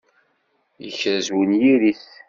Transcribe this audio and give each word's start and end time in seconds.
Yekrez 0.83 1.27
unyir-is. 1.39 2.03